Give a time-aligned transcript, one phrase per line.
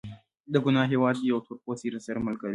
[0.53, 2.49] د ګانا هېواد یو تورپوستی راسره ملګری و.